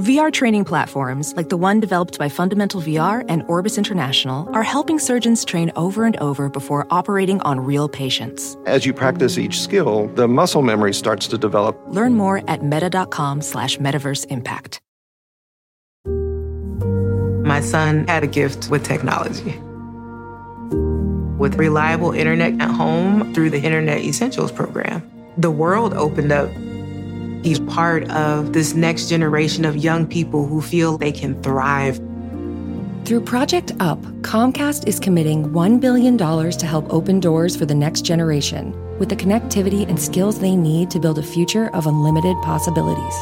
[0.00, 4.98] VR training platforms, like the one developed by Fundamental VR and Orbis International, are helping
[4.98, 8.56] surgeons train over and over before operating on real patients.
[8.64, 11.78] As you practice each skill, the muscle memory starts to develop.
[11.88, 14.80] Learn more at meta.com slash metaverse impact.
[17.44, 19.60] My son had a gift with technology.
[21.36, 25.02] With reliable internet at home through the Internet Essentials program,
[25.36, 26.48] the world opened up
[27.42, 31.96] He's part of this next generation of young people who feel they can thrive.
[33.06, 38.02] Through Project UP, Comcast is committing $1 billion to help open doors for the next
[38.02, 43.14] generation with the connectivity and skills they need to build a future of unlimited possibilities.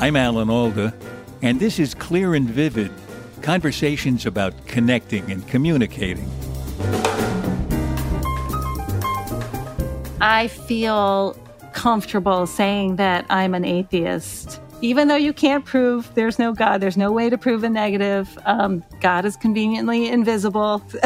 [0.00, 0.92] I'm Alan Alda,
[1.40, 2.90] and this is Clear and Vivid
[3.42, 6.28] conversations about connecting and communicating.
[10.20, 11.36] I feel
[11.72, 14.60] comfortable saying that I'm an atheist.
[14.82, 18.38] Even though you can't prove there's no God, there's no way to prove a negative.
[18.44, 20.82] Um, God is conveniently invisible.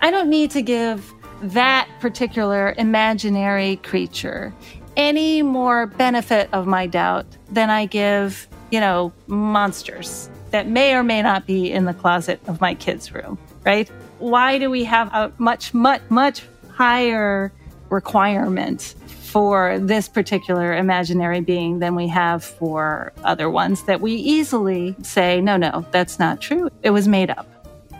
[0.00, 4.54] I don't need to give that particular imaginary creature
[4.96, 11.02] any more benefit of my doubt than I give, you know, monsters that may or
[11.02, 13.88] may not be in the closet of my kids' room, right?
[14.20, 17.52] Why do we have a much, much, much higher
[17.90, 24.94] requirement for this particular imaginary being than we have for other ones that we easily
[25.02, 26.70] say, no, no, that's not true.
[26.84, 27.48] It was made up.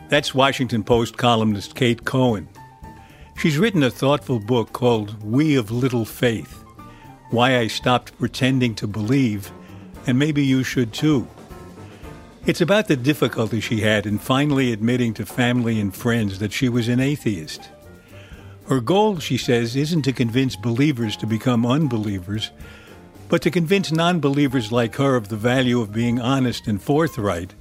[0.08, 2.48] That's Washington Post columnist Kate Cohen.
[3.36, 6.62] She's written a thoughtful book called We of Little Faith
[7.30, 9.50] Why I Stopped Pretending to Believe,
[10.06, 11.26] and maybe you should too.
[12.46, 16.68] It's about the difficulty she had in finally admitting to family and friends that she
[16.68, 17.70] was an atheist.
[18.66, 22.50] Her goal, she says, isn't to convince believers to become unbelievers,
[23.30, 27.54] but to convince non believers like her of the value of being honest and forthright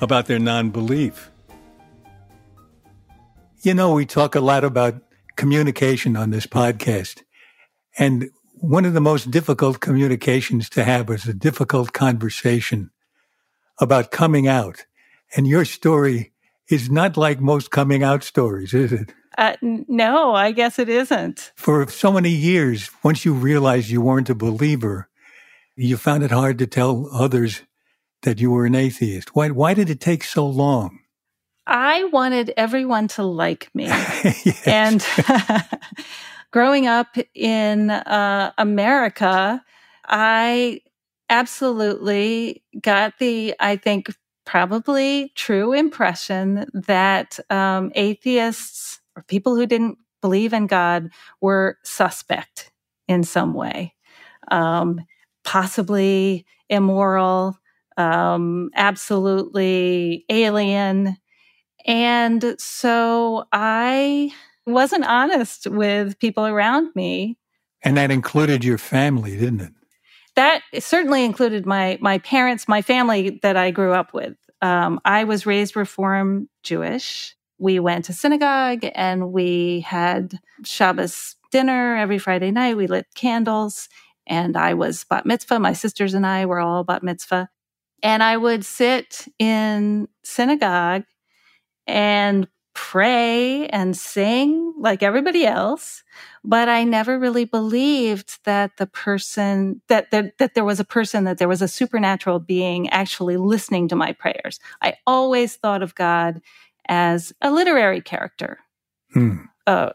[0.00, 1.30] about their non belief.
[3.62, 5.00] You know, we talk a lot about
[5.36, 7.22] communication on this podcast.
[8.00, 12.90] And one of the most difficult communications to have is a difficult conversation
[13.80, 14.84] about coming out.
[15.36, 16.32] And your story
[16.68, 19.12] is not like most coming out stories, is it?
[19.36, 21.52] Uh, no, I guess it isn't.
[21.56, 25.08] For so many years, once you realized you weren't a believer,
[25.76, 27.62] you found it hard to tell others
[28.22, 29.34] that you were an atheist.
[29.34, 31.00] Why, why did it take so long?
[31.66, 33.90] I wanted everyone to like me.
[34.66, 35.04] And
[36.50, 39.62] growing up in uh, America,
[40.06, 40.80] I
[41.28, 44.14] absolutely got the, I think,
[44.44, 52.70] probably true impression that um, atheists or people who didn't believe in God were suspect
[53.08, 53.94] in some way,
[54.50, 55.00] um,
[55.44, 57.58] possibly immoral,
[57.96, 61.16] um, absolutely alien.
[61.86, 64.32] And so I
[64.66, 67.38] wasn't honest with people around me.
[67.82, 69.72] And that included your family, didn't it?
[70.36, 74.36] That certainly included my my parents, my family that I grew up with.
[74.62, 77.36] Um, I was raised Reform Jewish.
[77.58, 82.76] We went to synagogue and we had Shabbos dinner every Friday night.
[82.76, 83.88] We lit candles,
[84.26, 85.60] and I was bat mitzvah.
[85.60, 87.48] My sisters and I were all bat mitzvah,
[88.02, 91.04] and I would sit in synagogue
[91.86, 96.02] and pray and sing like everybody else
[96.42, 101.24] but i never really believed that the person that that, that there was a person
[101.24, 105.94] that there was a supernatural being actually listening to my prayers i always thought of
[105.94, 106.42] god
[106.88, 108.58] as a literary character
[109.12, 109.36] hmm.
[109.68, 109.92] a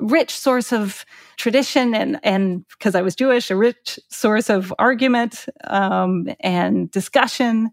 [0.00, 1.04] rich source of
[1.36, 7.70] tradition and and because i was jewish a rich source of argument um, and discussion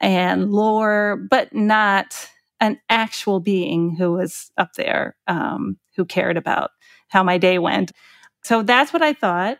[0.00, 2.28] and lore but not
[2.64, 6.70] an actual being who was up there um, who cared about
[7.08, 7.92] how my day went.
[8.42, 9.58] So that's what I thought.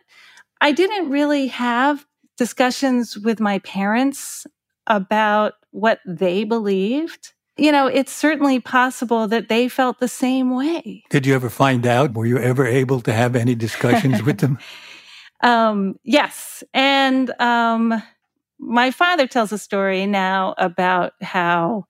[0.59, 2.05] I didn't really have
[2.37, 4.47] discussions with my parents
[4.87, 7.33] about what they believed.
[7.57, 11.03] You know, it's certainly possible that they felt the same way.
[11.09, 12.13] Did you ever find out?
[12.13, 14.57] Were you ever able to have any discussions with them?
[15.41, 16.63] Um, yes.
[16.73, 18.01] And um,
[18.57, 21.85] my father tells a story now about how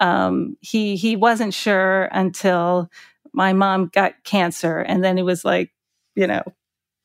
[0.00, 2.90] um, he he wasn't sure until
[3.32, 5.70] my mom got cancer, and then he was like,
[6.14, 6.42] you know,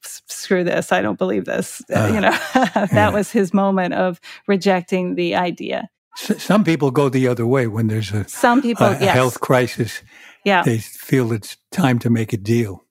[0.04, 1.82] screw this, I don't believe this.
[1.94, 3.10] Uh, you know, that yeah.
[3.10, 5.90] was his moment of rejecting the idea.
[6.16, 9.14] some people go the other way when there's a some people a, a yes.
[9.14, 10.02] health crisis.
[10.44, 10.64] Yeah.
[10.64, 12.84] They feel it's time to make a deal.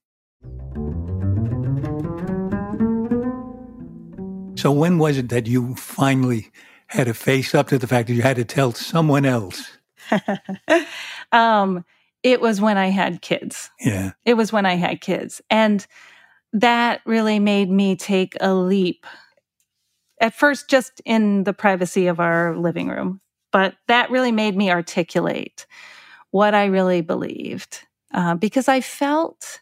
[4.56, 6.50] So when was it that you finally
[6.88, 9.78] had to face up to the fact that you had to tell someone else?
[11.32, 11.84] um,
[12.22, 13.70] it was when I had kids.
[13.80, 14.12] Yeah.
[14.24, 15.40] It was when I had kids.
[15.50, 15.86] And
[16.52, 19.06] that really made me take a leap.
[20.20, 23.20] At first, just in the privacy of our living room.
[23.52, 25.66] But that really made me articulate
[26.30, 27.80] what I really believed
[28.14, 29.60] uh, because I felt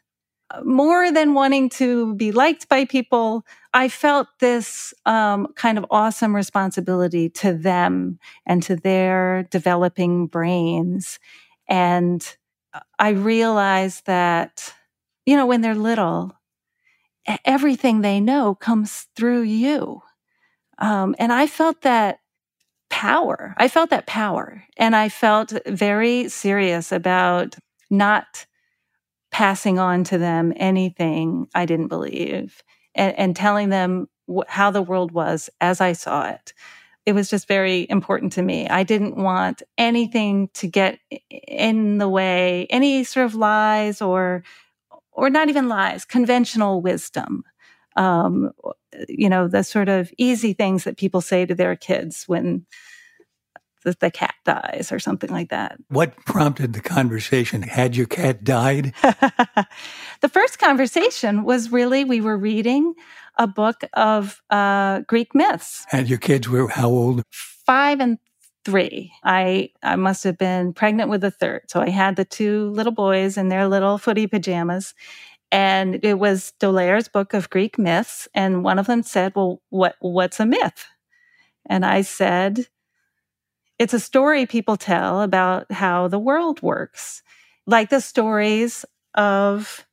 [0.62, 6.34] more than wanting to be liked by people, I felt this um, kind of awesome
[6.34, 11.18] responsibility to them and to their developing brains.
[11.68, 12.26] And
[12.98, 14.72] I realized that,
[15.26, 16.32] you know, when they're little,
[17.44, 20.02] everything they know comes through you.
[20.78, 22.20] Um, and I felt that
[22.88, 23.54] power.
[23.58, 24.64] I felt that power.
[24.76, 27.56] And I felt very serious about
[27.90, 28.46] not
[29.38, 32.60] passing on to them anything I didn't believe
[32.96, 36.52] and, and telling them wh- how the world was as I saw it.
[37.06, 38.68] It was just very important to me.
[38.68, 40.98] I didn't want anything to get
[41.30, 44.42] in the way, any sort of lies or,
[45.12, 47.44] or not even lies, conventional wisdom.
[47.94, 48.50] Um,
[49.08, 52.66] you know, the sort of easy things that people say to their kids when
[53.88, 55.78] that the cat dies or something like that.
[55.88, 57.62] What prompted the conversation?
[57.62, 58.94] Had your cat died?
[59.02, 62.94] the first conversation was really we were reading
[63.38, 65.86] a book of uh, Greek myths.
[65.92, 67.22] And your kids were how old?
[67.32, 68.18] Five and
[68.64, 69.12] three.
[69.24, 72.92] I I must have been pregnant with the third, so I had the two little
[72.92, 74.94] boys in their little footy pajamas.
[75.50, 79.96] And it was D'Aulaire's book of Greek myths, and one of them said, "Well, what
[80.00, 80.86] what's a myth?"
[81.68, 82.66] And I said,
[83.78, 87.22] it's a story people tell about how the world works,
[87.66, 88.84] like the stories
[89.14, 89.86] of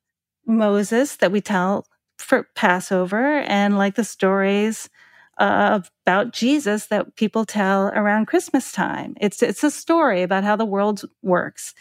[0.46, 1.88] Moses that we tell
[2.18, 4.90] for Passover, and like the stories
[5.38, 9.16] uh, about Jesus that people tell around Christmas time.
[9.20, 11.74] It's it's a story about how the world works,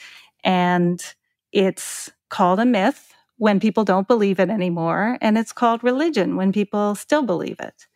[0.44, 1.02] and
[1.52, 6.52] it's called a myth when people don't believe it anymore, and it's called religion when
[6.52, 7.86] people still believe it.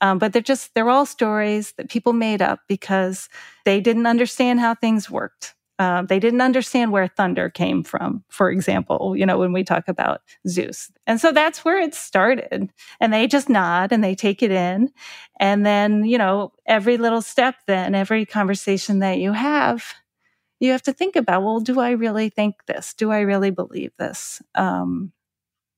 [0.00, 3.28] Um, but they're just, they're all stories that people made up because
[3.64, 5.54] they didn't understand how things worked.
[5.78, 9.88] Uh, they didn't understand where thunder came from, for example, you know, when we talk
[9.88, 10.90] about Zeus.
[11.06, 12.70] And so that's where it started.
[12.98, 14.90] And they just nod and they take it in.
[15.38, 19.84] And then, you know, every little step, then every conversation that you have,
[20.60, 22.94] you have to think about, well, do I really think this?
[22.94, 24.40] Do I really believe this?
[24.54, 25.12] Um,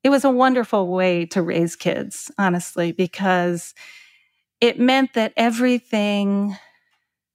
[0.04, 3.74] it was a wonderful way to raise kids, honestly, because
[4.60, 6.56] it meant that everything,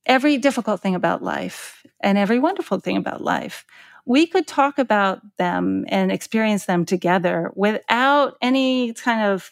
[0.06, 3.66] every difficult thing about life and every wonderful thing about life,
[4.06, 9.52] we could talk about them and experience them together without any kind of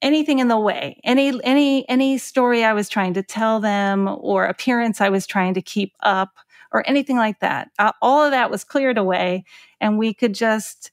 [0.00, 1.00] anything in the way.
[1.04, 5.54] Any any any story i was trying to tell them or appearance i was trying
[5.54, 6.32] to keep up
[6.72, 7.70] or anything like that.
[7.78, 9.44] Uh, all of that was cleared away
[9.80, 10.90] and we could just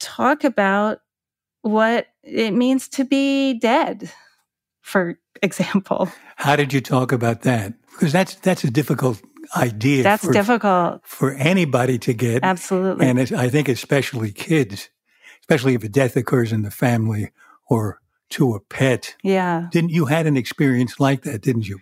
[0.00, 1.00] talk about
[1.62, 4.10] what it means to be dead
[4.86, 6.08] for example.
[6.36, 7.74] How did you talk about that?
[7.90, 9.20] Because that's that's a difficult
[9.56, 10.04] idea.
[10.04, 12.44] That's for, difficult for anybody to get.
[12.44, 14.88] Absolutely, and I think especially kids,
[15.40, 17.32] especially if a death occurs in the family
[17.68, 18.00] or
[18.30, 19.16] to a pet.
[19.22, 19.66] Yeah.
[19.72, 21.42] Didn't you had an experience like that?
[21.42, 21.80] Didn't you?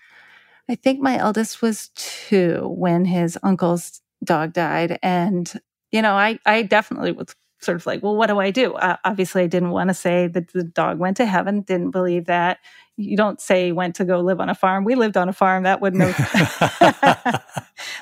[0.68, 5.52] I think my eldest was two when his uncle's dog died, and
[5.92, 8.74] you know, I I definitely was sort of like, well, what do I do?
[8.74, 11.62] Uh, obviously, I didn't want to say that the dog went to heaven.
[11.62, 12.58] Didn't believe that
[12.96, 14.84] you don't say went to go live on a farm.
[14.84, 15.64] We lived on a farm.
[15.64, 16.16] That wouldn't have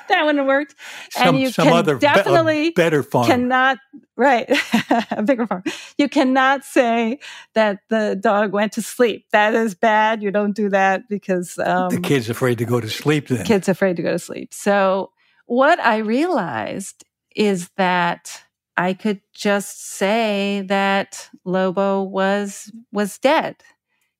[0.09, 0.75] that wouldn't have worked.
[1.09, 3.79] Some, and you some can other definitely be- better farm cannot
[4.15, 4.45] right
[5.11, 5.63] a bigger farm.
[5.97, 7.19] You cannot say
[7.55, 9.25] that the dog went to sleep.
[9.31, 10.21] That is bad.
[10.21, 13.27] You don't do that because um, the kid's afraid to go to sleep.
[13.29, 14.53] Then kid's afraid to go to sleep.
[14.53, 15.11] So
[15.47, 17.03] what I realized
[17.35, 18.43] is that
[18.77, 23.57] I could just say that Lobo was was dead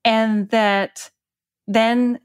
[0.05, 1.09] and that
[1.67, 2.19] then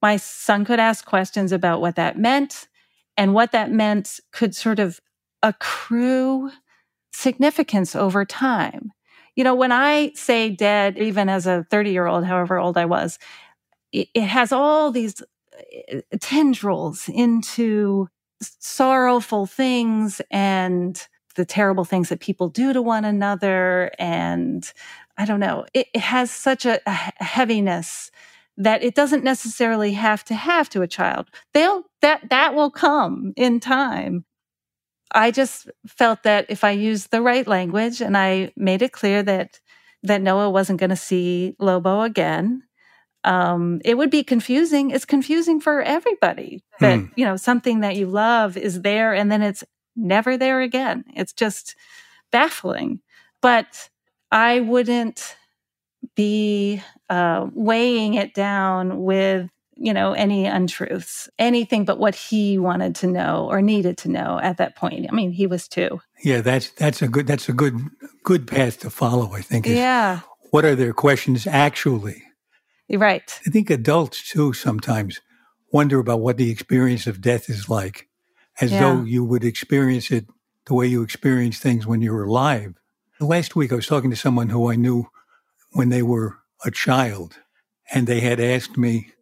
[0.00, 2.68] my son could ask questions about what that meant
[3.16, 5.00] and what that meant could sort of
[5.42, 6.50] accrue
[7.12, 8.92] significance over time.
[9.36, 12.84] You know, when I say dead, even as a 30 year old, however old I
[12.84, 13.18] was,
[13.92, 15.22] it, it has all these
[15.92, 18.08] uh, tendrils into
[18.40, 24.72] sorrowful things and the terrible things that people do to one another and
[25.16, 28.10] I don't know, it, it has such a, a, heaviness
[28.56, 31.28] that it doesn't necessarily have to have to a child.
[31.54, 34.24] They'll that that will come in time.
[35.14, 39.22] I just felt that if I used the right language and I made it clear
[39.22, 39.60] that
[40.02, 42.64] that Noah wasn't going to see Lobo again,
[43.24, 44.90] um, it would be confusing.
[44.90, 47.06] It's confusing for everybody that hmm.
[47.16, 49.64] you know something that you love is there and then it's
[49.96, 51.04] never there again.
[51.14, 51.76] It's just
[52.30, 53.00] baffling.
[53.40, 53.88] But
[54.30, 55.36] I wouldn't
[56.16, 62.94] be uh, weighing it down with you know any untruths anything but what he wanted
[62.94, 65.06] to know or needed to know at that point.
[65.08, 66.00] I mean he was two.
[66.22, 67.78] Yeah that's that's a good that's a good
[68.24, 70.20] good path to follow i think yeah.
[70.50, 72.22] what are their questions actually?
[72.90, 73.40] Right.
[73.46, 75.20] I think adults too sometimes
[75.72, 78.08] wonder about what the experience of death is like
[78.62, 78.80] as yeah.
[78.80, 80.26] though you would experience it
[80.66, 82.74] the way you experience things when you were alive
[83.20, 85.06] last week i was talking to someone who i knew
[85.72, 87.38] when they were a child
[87.92, 89.12] and they had asked me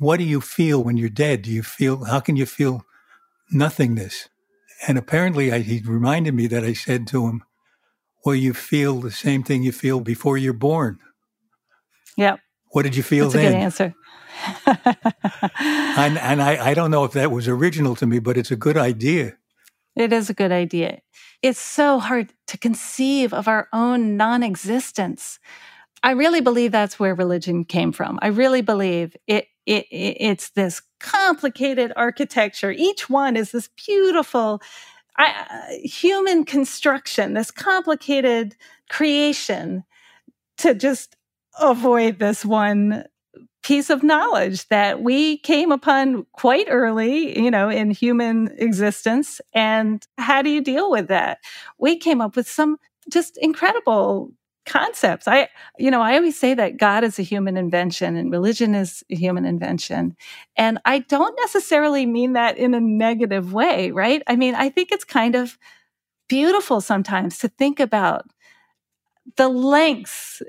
[0.00, 1.42] what do you feel when you're dead?
[1.42, 2.86] Do you feel, how can you feel
[3.52, 4.30] nothingness?
[4.88, 7.42] And apparently I, he reminded me that I said to him,
[8.24, 10.98] well, you feel the same thing you feel before you're born.
[12.16, 12.36] Yeah.
[12.70, 13.52] What did you feel That's then?
[13.52, 13.94] good answer.
[14.66, 18.56] and, and I, I don't know if that was original to me, but it's a
[18.56, 19.36] good idea.
[19.96, 21.00] It is a good idea.
[21.42, 25.38] It's so hard to conceive of our own non existence.
[26.02, 28.18] I really believe that's where religion came from.
[28.22, 32.72] I really believe it it, it, it's this complicated architecture.
[32.72, 34.62] Each one is this beautiful
[35.18, 35.32] uh,
[35.82, 38.56] human construction, this complicated
[38.88, 39.84] creation
[40.58, 41.16] to just
[41.60, 43.04] avoid this one
[43.62, 49.40] piece of knowledge that we came upon quite early, you know, in human existence.
[49.52, 51.38] And how do you deal with that?
[51.78, 52.78] We came up with some
[53.10, 54.32] just incredible
[54.66, 55.26] concepts.
[55.26, 55.48] I,
[55.78, 59.16] you know, I always say that God is a human invention and religion is a
[59.16, 60.16] human invention.
[60.56, 64.22] And I don't necessarily mean that in a negative way, right?
[64.26, 65.58] I mean, I think it's kind of
[66.28, 68.26] beautiful sometimes to think about
[69.36, 70.42] the lengths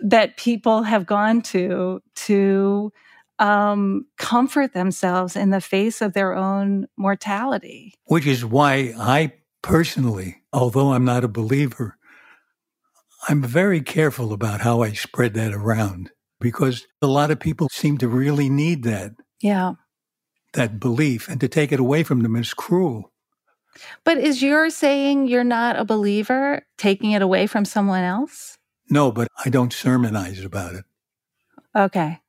[0.00, 2.92] that people have gone to to
[3.38, 7.94] um, comfort themselves in the face of their own mortality.
[8.06, 9.32] Which is why I
[9.62, 11.96] personally, although I'm not a believer,
[13.28, 16.10] I'm very careful about how I spread that around
[16.40, 19.12] because a lot of people seem to really need that.
[19.40, 19.74] Yeah.
[20.52, 23.10] That belief and to take it away from them is cruel.
[24.04, 28.58] But is your saying you're not a believer taking it away from someone else?
[28.90, 30.84] No, but I don't sermonize about it.
[31.76, 32.20] Okay.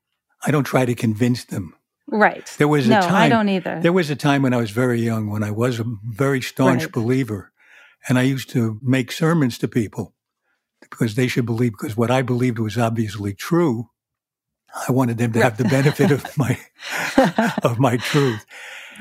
[0.45, 1.75] I don't try to convince them.
[2.07, 2.53] Right.
[2.57, 3.79] There was no, a time I don't either.
[3.81, 6.83] There was a time when I was very young when I was a very staunch
[6.83, 6.91] right.
[6.91, 7.51] believer
[8.07, 10.13] and I used to make sermons to people
[10.81, 13.89] because they should believe, because what I believed was obviously true.
[14.87, 16.59] I wanted them to have the benefit of my,
[17.63, 18.45] of my truth.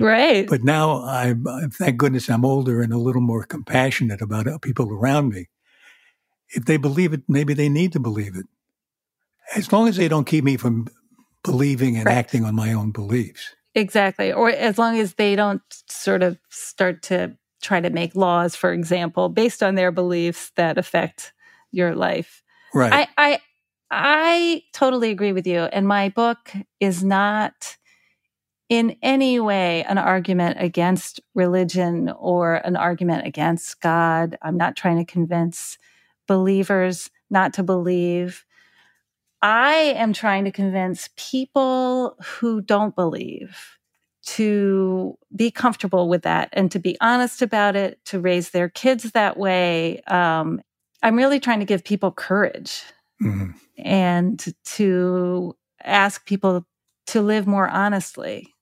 [0.00, 0.48] Right.
[0.48, 4.90] But now I'm, thank goodness I'm older and a little more compassionate about uh, people
[4.90, 5.48] around me.
[6.54, 8.46] If they believe it, maybe they need to believe it.
[9.54, 10.88] As long as they don't keep me from
[11.42, 12.16] believing and right.
[12.16, 13.54] acting on my own beliefs.
[13.74, 14.32] Exactly.
[14.32, 18.72] Or as long as they don't sort of start to try to make laws, for
[18.72, 21.32] example, based on their beliefs that affect
[21.72, 22.42] your life.
[22.72, 23.08] Right.
[23.16, 23.40] I, I
[23.90, 25.60] I totally agree with you.
[25.60, 27.76] And my book is not
[28.68, 34.36] in any way an argument against religion or an argument against God.
[34.42, 35.78] I'm not trying to convince
[36.26, 38.44] believers not to believe.
[39.42, 43.78] I am trying to convince people who don't believe
[44.24, 49.12] to be comfortable with that and to be honest about it, to raise their kids
[49.12, 50.62] that way, um,
[51.02, 52.82] I'm really trying to give people courage
[53.22, 53.50] mm-hmm.
[53.76, 56.66] and to ask people
[57.08, 58.54] to live more honestly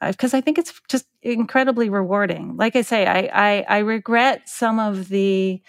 [0.00, 2.56] because I think it's just incredibly rewarding.
[2.56, 5.60] Like I say, I, I, I regret some of the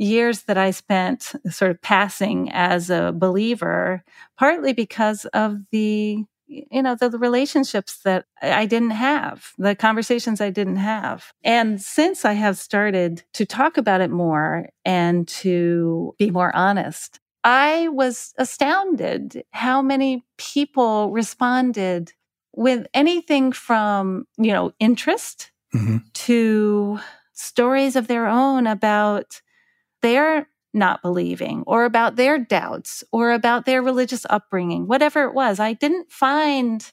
[0.00, 4.02] years that I spent sort of passing as a believer,
[4.38, 10.40] partly because of the you know, the, the, relationships that I didn't have, the conversations
[10.40, 11.32] I didn't have.
[11.44, 17.20] And since I have started to talk about it more and to be more honest,
[17.44, 22.12] I was astounded how many people responded
[22.52, 25.98] with anything from, you know, interest mm-hmm.
[26.14, 26.98] to
[27.32, 29.40] stories of their own about
[30.02, 35.58] their not believing or about their doubts or about their religious upbringing, whatever it was.
[35.58, 36.90] I didn't find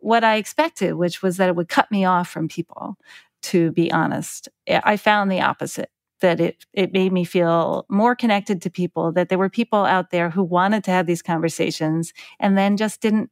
[0.00, 2.96] what I expected, which was that it would cut me off from people,
[3.44, 4.48] to be honest.
[4.68, 5.90] I found the opposite.
[6.20, 10.10] That it it made me feel more connected to people, that there were people out
[10.10, 13.30] there who wanted to have these conversations and then just didn't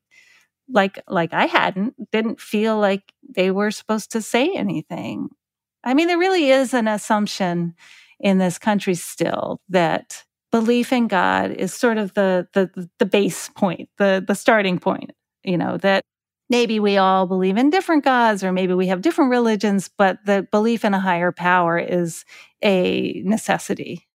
[0.69, 5.31] like like I hadn't, didn't feel like they were supposed to say anything.
[5.85, 7.75] I mean, there really is an assumption
[8.23, 13.51] in this country still that belief in God is sort of the the the base
[13.51, 15.11] point, the the starting point,
[15.45, 16.05] you know, that
[16.49, 20.47] maybe we all believe in different gods or maybe we have different religions, but the
[20.53, 22.25] belief in a higher power is
[22.63, 24.07] a necessity.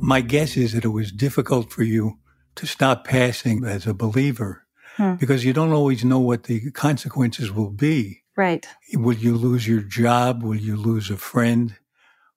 [0.00, 2.18] My guess is that it was difficult for you
[2.56, 4.64] to stop passing as a believer
[4.96, 5.14] hmm.
[5.14, 8.21] because you don't always know what the consequences will be.
[8.36, 8.66] Right.
[8.94, 10.42] Will you lose your job?
[10.42, 11.76] Will you lose a friend?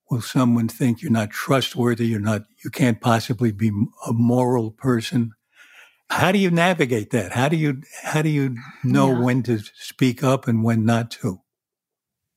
[0.10, 2.08] Will someone think you're not trustworthy?
[2.08, 3.72] You're not, you can't possibly be
[4.08, 5.32] a moral person.
[6.10, 7.32] How do you navigate that?
[7.32, 9.20] How do you, how do you know yeah.
[9.20, 11.42] when to speak up and when not to?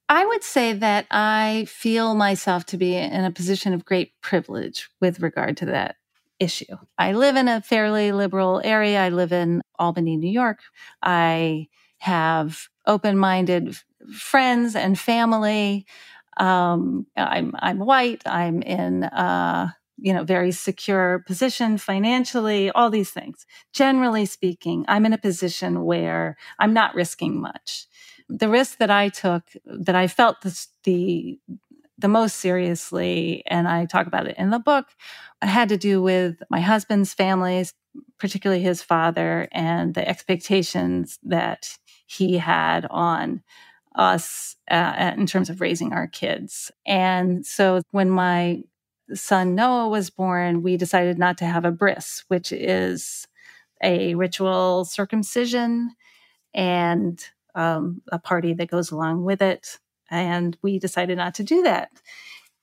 [0.09, 4.89] I would say that I feel myself to be in a position of great privilege
[5.01, 5.97] with regard to that
[6.41, 6.77] issue.
[6.97, 9.03] I live in a fairly liberal area.
[9.03, 10.61] I live in Albany, New York.
[11.03, 11.67] I
[11.99, 13.77] have open minded
[14.13, 15.87] friends and family.
[16.37, 18.23] Um, I'm I'm white.
[18.27, 22.71] I'm in a you know very secure position financially.
[22.71, 23.47] All these things.
[23.73, 27.87] Generally speaking, I'm in a position where I'm not risking much.
[28.29, 31.39] The risk that I took, that I felt the the
[31.99, 34.87] the most seriously, and I talk about it in the book,
[35.43, 37.75] had to do with my husband's families,
[38.19, 41.77] particularly his father, and the expectations that
[42.09, 43.43] he had on
[43.95, 46.71] us uh, in terms of raising our kids.
[46.87, 48.63] And so when my
[49.15, 53.27] son Noah was born, we decided not to have a bris, which is
[53.83, 55.95] a ritual circumcision
[56.55, 57.23] and
[57.55, 59.79] um, a party that goes along with it.
[60.11, 61.91] And we decided not to do that.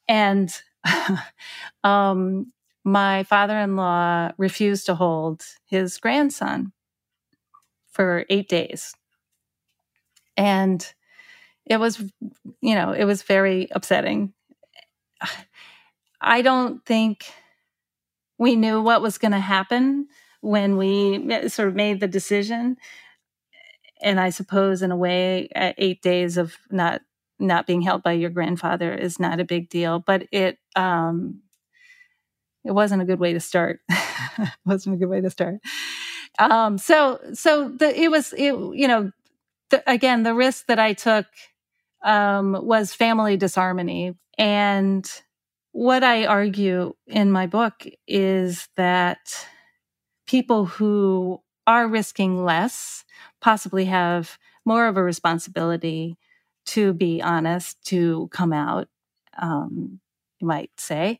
[0.08, 0.52] And
[1.84, 2.52] um,
[2.84, 6.72] my father in law refused to hold his grandson
[7.92, 8.96] for eight days.
[10.38, 10.86] And
[11.66, 12.00] it was,
[12.62, 14.34] you know, it was very upsetting.
[16.22, 17.26] I don't think
[18.38, 20.08] we knew what was going to happen
[20.42, 22.78] when we sort of made the decision.
[24.02, 27.02] And I suppose, in a way, eight days of not
[27.40, 31.42] not being held by your grandfather is not a big deal, but it um,
[32.64, 33.80] it wasn't a good way to start.
[34.66, 35.56] wasn't a good way to start.
[36.40, 39.12] Um, so so the, it was it, you know
[39.88, 41.26] again the risk that I took
[42.04, 44.16] um, was family disharmony.
[44.38, 45.10] And
[45.72, 49.48] what I argue in my book is that
[50.28, 53.04] people who are risking less
[53.42, 56.18] possibly have more of a responsibility
[56.66, 58.88] to be honest, to come out,
[59.38, 60.00] um,
[60.40, 61.20] you might say,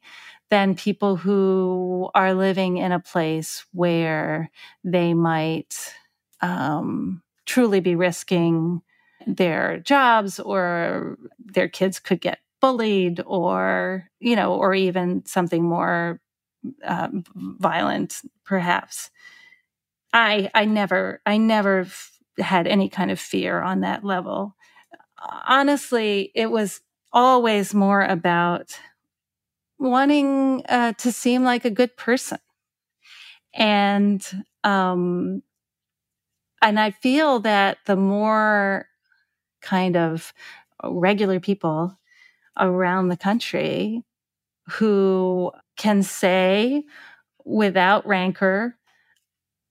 [0.50, 4.50] than people who are living in a place where
[4.84, 5.94] they might
[6.42, 8.82] um, truly be risking
[9.28, 16.20] their jobs or their kids could get bullied or you know or even something more
[16.86, 19.10] uh, violent perhaps.
[20.14, 21.88] I i never i never
[22.40, 24.56] had any kind of fear on that level.
[25.48, 26.82] Honestly it was
[27.14, 28.78] always more about
[29.80, 32.40] wanting uh, to seem like a good person.
[33.54, 34.26] And
[34.64, 35.42] um
[36.62, 38.88] and i feel that the more
[39.62, 40.34] kind of
[40.84, 41.98] regular people
[42.60, 44.04] around the country
[44.70, 46.84] who can say
[47.46, 48.78] without rancor,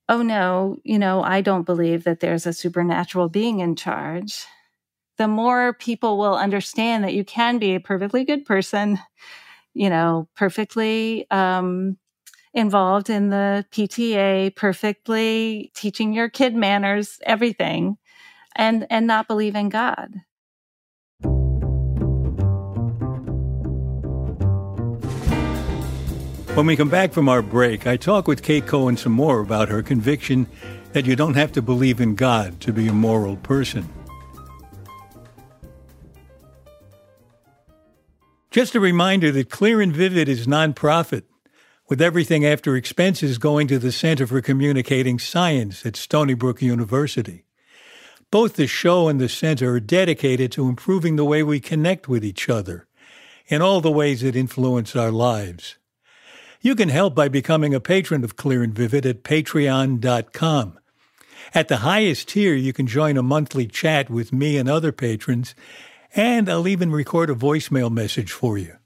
[0.09, 4.45] oh no, you know, I don't believe that there's a supernatural being in charge.
[5.19, 8.99] The more people will understand that you can be a perfectly good person,
[9.75, 11.97] you know, perfectly um,
[12.55, 17.99] involved in the PTA, perfectly teaching your kid manners, everything
[18.57, 20.15] and and not believe in God.
[26.55, 29.69] When we come back from our break, I talk with Kate Cohen some more about
[29.69, 30.47] her conviction
[30.93, 33.89] that you don't have to believe in God to be a moral person.
[38.53, 41.25] Just a reminder that Clear and Vivid is nonprofit,
[41.89, 47.45] with everything after expenses going to the Center for Communicating Science at Stony Brook University.
[48.31, 52.25] Both the show and the center are dedicated to improving the way we connect with
[52.25, 52.87] each other
[53.47, 55.77] in all the ways that influence our lives.
[56.61, 60.79] You can help by becoming a patron of Clear and Vivid at patreon.com.
[61.53, 65.55] At the highest tier, you can join a monthly chat with me and other patrons,
[66.17, 68.79] and I'll even record a voicemail message for you.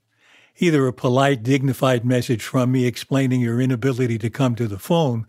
[0.59, 5.25] Either a polite, dignified message from me explaining your inability to come to the phone,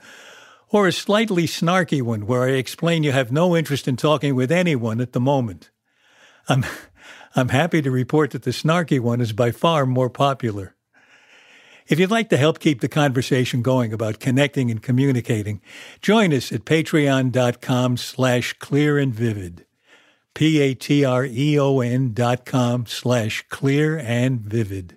[0.71, 4.51] or a slightly snarky one where I explain you have no interest in talking with
[4.51, 5.71] anyone at the moment.
[6.49, 6.65] I'm,
[7.37, 10.75] I'm happy to report that the snarky one is by far more popular.
[11.87, 15.61] If you'd like to help keep the conversation going about connecting and communicating,
[16.01, 19.67] join us at patreon.com slash clear and vivid.
[20.35, 24.97] P-A-T-R-E-O-N dot com slash clear and vivid.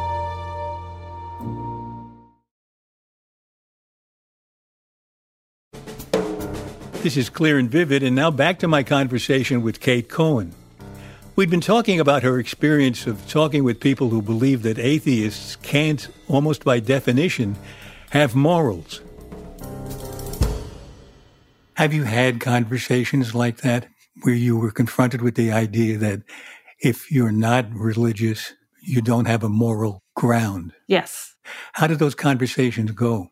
[7.01, 10.53] This is Clear and Vivid, and now back to my conversation with Kate Cohen.
[11.35, 16.07] We'd been talking about her experience of talking with people who believe that atheists can't,
[16.27, 17.55] almost by definition,
[18.11, 19.01] have morals.
[21.73, 23.87] Have you had conversations like that
[24.21, 26.21] where you were confronted with the idea that
[26.81, 30.73] if you're not religious, you don't have a moral ground?
[30.85, 31.35] Yes.
[31.73, 33.30] How did those conversations go?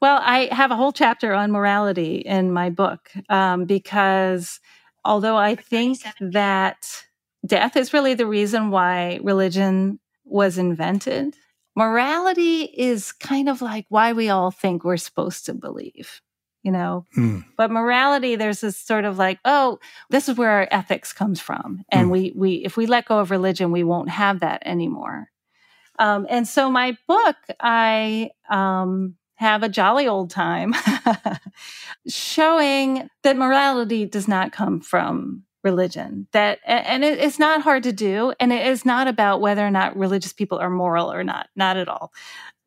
[0.00, 4.60] Well, I have a whole chapter on morality in my book um, because
[5.04, 7.04] although I think that
[7.46, 11.34] death is really the reason why religion was invented,
[11.74, 16.20] morality is kind of like why we all think we're supposed to believe.
[16.62, 17.44] You know, Mm.
[17.56, 19.78] but morality, there's this sort of like, oh,
[20.10, 22.10] this is where our ethics comes from, and Mm.
[22.10, 25.28] we we if we let go of religion, we won't have that anymore.
[26.00, 30.74] Um, and so my book, I um, have a jolly old time
[32.08, 37.92] showing that morality does not come from religion that and it, it's not hard to
[37.92, 41.48] do and it is not about whether or not religious people are moral or not
[41.56, 42.12] not at all.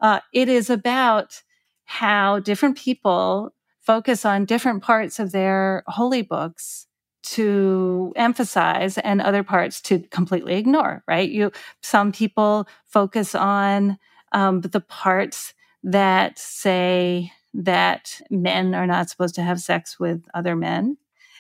[0.02, 1.42] Uh, it is about
[1.86, 6.88] how different people focus on different parts of their holy books
[7.24, 11.30] to emphasize and other parts to completely ignore right?
[11.30, 11.52] You
[11.82, 13.98] some people focus on
[14.34, 15.54] um, the parts
[15.84, 20.98] that say that men are not supposed to have sex with other men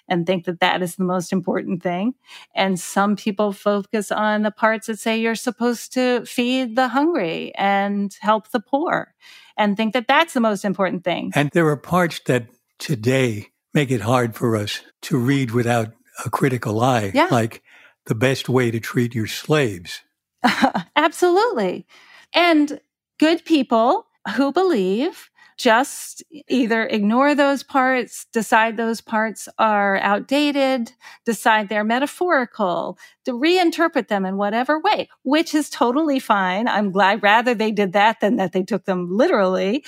[0.07, 2.15] and think that that is the most important thing.
[2.55, 7.53] And some people focus on the parts that say you're supposed to feed the hungry
[7.55, 9.13] and help the poor
[9.55, 11.31] and think that that's the most important thing.
[11.35, 12.47] And there are parts that
[12.79, 15.89] today make it hard for us to read without
[16.25, 17.27] a critical eye, Yeah.
[17.29, 17.61] like
[18.07, 20.01] the best way to treat your slaves.
[20.95, 21.85] Absolutely.
[22.33, 22.79] And
[23.19, 30.93] good people who believe just either ignore those parts, decide those parts are outdated,
[31.25, 36.69] decide they're metaphorical, to reinterpret them in whatever way, which is totally fine.
[36.69, 39.83] I'm glad rather they did that than that they took them literally.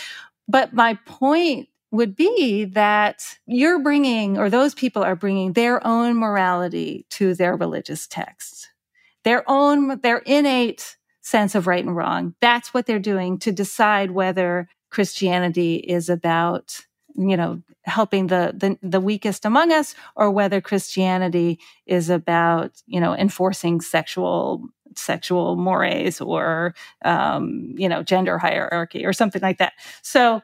[0.46, 6.18] But my point would be that you're bringing, or those people are bringing their own
[6.18, 8.68] morality to their religious texts,
[9.24, 12.36] their own, their innate sense of right and wrong.
[12.42, 18.78] That's what they're doing to decide whether Christianity is about, you know, helping the, the,
[18.88, 26.20] the weakest among us or whether Christianity is about, you know, enforcing sexual sexual mores
[26.20, 26.74] or
[27.06, 30.42] um, you know gender hierarchy or something like that so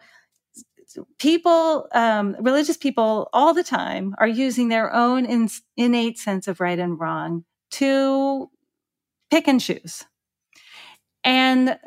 [1.19, 6.59] people um, religious people all the time are using their own in, innate sense of
[6.59, 8.49] right and wrong to
[9.29, 10.05] pick and choose
[11.27, 11.77] and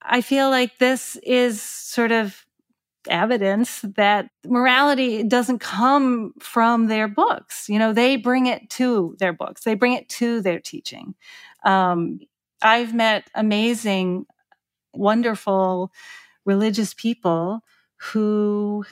[0.00, 2.46] I feel like this is sort of
[3.06, 7.68] evidence that morality doesn't come from their books.
[7.68, 11.14] You know, they bring it to their books, they bring it to their teaching.
[11.66, 12.20] Um,
[12.62, 14.24] I've met amazing,
[14.94, 15.92] wonderful
[16.46, 17.60] religious people
[17.98, 18.86] who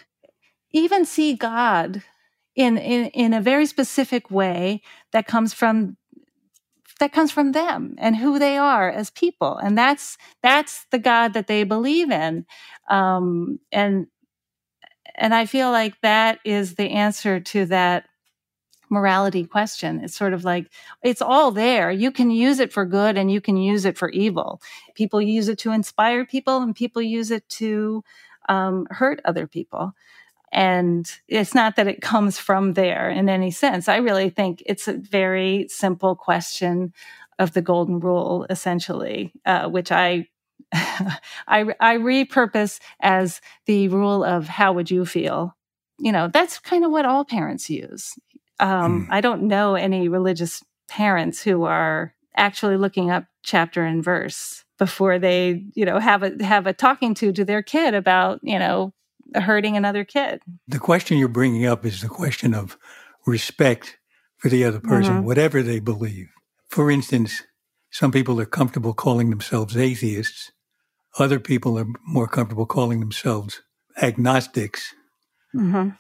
[0.73, 2.03] even see God
[2.55, 5.97] in, in, in a very specific way that comes from
[7.01, 11.33] that comes from them and who they are as people and that's that's the god
[11.35, 12.47] that they believe in
[12.91, 14.07] um, and
[15.17, 18.07] And I feel like that is the answer to that
[18.91, 20.01] morality question.
[20.05, 20.71] It's sort of like
[21.03, 21.91] it's all there.
[21.91, 24.63] You can use it for good and you can use it for evil.
[24.95, 28.05] People use it to inspire people and people use it to
[28.49, 29.95] um, hurt other people.
[30.55, 33.89] And it's not that it comes from there in any sense.
[33.89, 36.95] I really think it's a very simple question
[37.41, 40.29] of the golden rule, essentially, uh, which I
[40.73, 45.57] I, I repurpose as the rule of how would you feel?
[45.99, 48.15] You know, that's kind of what all parents use.
[48.61, 49.09] Um, mm.
[49.11, 55.19] I don't know any religious parents who are actually looking up chapter and verse before
[55.19, 58.93] they, you know, have a have a talking to to their kid about, you know,
[59.35, 60.41] hurting another kid.
[60.69, 62.79] The question you're bringing up is the question of
[63.27, 63.99] respect
[64.39, 65.27] for the other person, mm-hmm.
[65.27, 66.29] whatever they believe.
[66.69, 67.43] For instance,
[67.91, 70.53] some people are comfortable calling themselves atheists.
[71.19, 73.63] Other people are more comfortable calling themselves
[74.03, 74.95] agnostics.
[75.55, 75.91] Mm-hmm.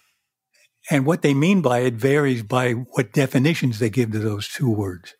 [0.91, 4.71] And what they mean by it varies by what definitions they give to those two
[4.71, 5.15] words.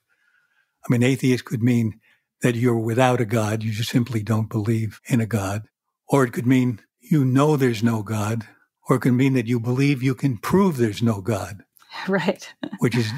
[0.85, 2.01] I mean, atheist could mean
[2.43, 5.63] that you're without a God, you just simply don't believe in a God.
[6.09, 8.47] Or it could mean you know there's no God,
[8.89, 11.65] or it can mean that you believe you can prove there's no God.
[12.09, 12.53] Right.
[12.81, 13.09] which is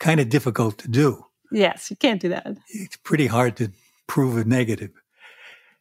[0.00, 1.26] kind of difficult to do.
[1.52, 2.56] Yes, you can't do that.
[2.68, 3.70] It's pretty hard to
[4.06, 4.90] prove a negative.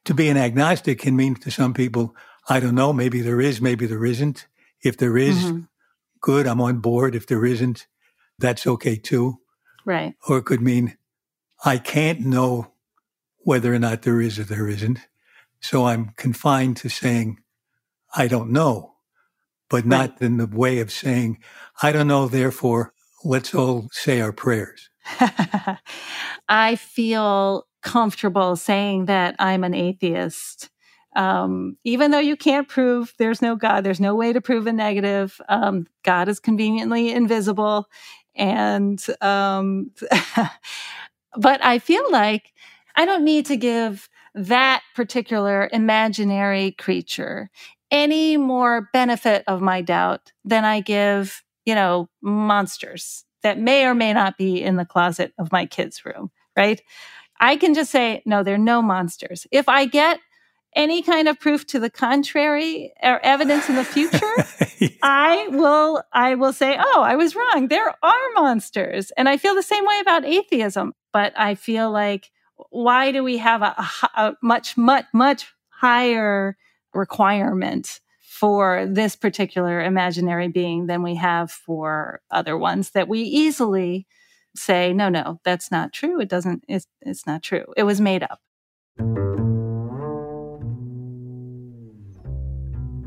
[0.05, 2.13] To be an agnostic can mean to some people,
[2.49, 4.47] I don't know, maybe there is, maybe there isn't.
[4.83, 5.59] If there is, mm-hmm.
[6.19, 7.15] good, I'm on board.
[7.15, 7.87] If there isn't,
[8.37, 9.39] that's okay too.
[9.85, 10.15] Right.
[10.27, 10.97] Or it could mean,
[11.63, 12.73] I can't know
[13.39, 14.99] whether or not there is or there isn't.
[15.61, 17.39] So I'm confined to saying,
[18.15, 18.95] I don't know,
[19.69, 20.21] but not right.
[20.21, 21.39] in the way of saying,
[21.81, 22.93] I don't know, therefore,
[23.23, 24.89] let's all say our prayers.
[26.49, 30.69] I feel comfortable saying that I'm an atheist.
[31.15, 34.73] Um, even though you can't prove there's no God, there's no way to prove a
[34.73, 35.39] negative.
[35.49, 37.89] Um, God is conveniently invisible.
[38.35, 39.91] And, um,
[41.35, 42.53] but I feel like
[42.95, 47.49] I don't need to give that particular imaginary creature
[47.91, 53.93] any more benefit of my doubt than I give, you know, monsters that may or
[53.93, 56.81] may not be in the closet of my kid's room, right?
[57.39, 59.47] I can just say, no, there are no monsters.
[59.51, 60.19] If I get
[60.75, 64.33] any kind of proof to the contrary or evidence in the future,
[64.79, 64.89] yeah.
[65.01, 67.67] I will I will say, "Oh, I was wrong.
[67.67, 72.31] There are monsters." And I feel the same way about atheism, but I feel like
[72.69, 76.55] why do we have a, a much much much higher
[76.93, 84.07] requirement for this particular imaginary being than we have for other ones that we easily
[84.55, 86.19] say, no, no, that's not true.
[86.19, 87.65] It doesn't, it's, it's not true.
[87.77, 88.39] It was made up.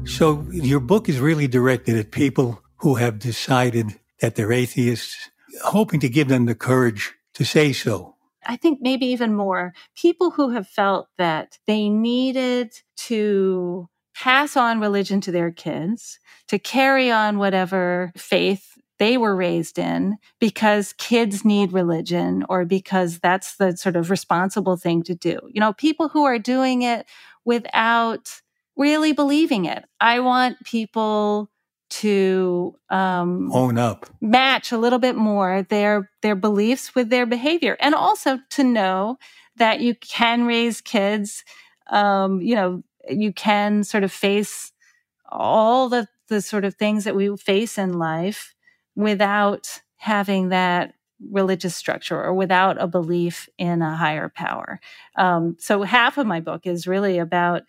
[0.06, 5.30] So your book is really directed at people who have decided that they're atheists,
[5.62, 8.13] hoping to give them the courage to say so.
[8.46, 14.80] I think maybe even more people who have felt that they needed to pass on
[14.80, 21.44] religion to their kids, to carry on whatever faith they were raised in because kids
[21.44, 25.38] need religion or because that's the sort of responsible thing to do.
[25.48, 27.06] You know, people who are doing it
[27.44, 28.40] without
[28.76, 29.84] really believing it.
[30.00, 31.50] I want people
[32.00, 37.76] to um, own up, match a little bit more their their beliefs with their behavior,
[37.80, 39.18] and also to know
[39.56, 41.44] that you can raise kids.
[41.90, 44.72] Um, you know, you can sort of face
[45.28, 48.54] all the the sort of things that we face in life
[48.96, 50.94] without having that
[51.30, 54.80] religious structure or without a belief in a higher power.
[55.16, 57.62] Um, so half of my book is really about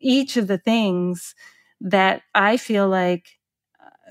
[0.00, 1.34] each of the things
[1.80, 3.39] that I feel like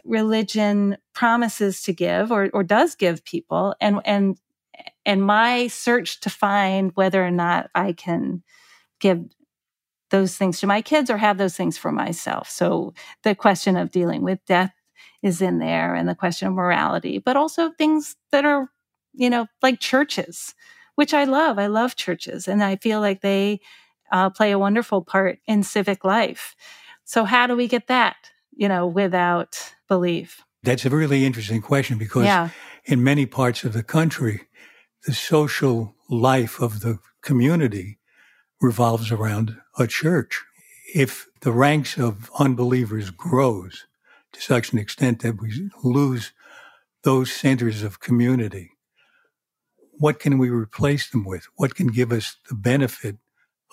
[0.05, 4.37] religion promises to give or, or does give people and and
[5.05, 8.43] and my search to find whether or not I can
[8.99, 9.25] give
[10.11, 12.49] those things to my kids or have those things for myself.
[12.49, 14.73] So the question of dealing with death
[15.21, 18.69] is in there and the question of morality, but also things that are,
[19.13, 20.55] you know, like churches,
[20.95, 21.59] which I love.
[21.59, 23.59] I love churches and I feel like they
[24.11, 26.55] uh, play a wonderful part in civic life.
[27.05, 28.15] So how do we get that,
[28.59, 30.43] you know, without belief?
[30.63, 32.49] That's a really interesting question because yeah.
[32.83, 34.41] in many parts of the country,
[35.07, 37.99] the social life of the community
[38.59, 40.43] revolves around a church.
[40.93, 43.85] If the ranks of unbelievers grows
[44.33, 46.33] to such an extent that we lose
[47.03, 48.71] those centers of community,
[49.93, 51.47] what can we replace them with?
[51.55, 53.15] What can give us the benefit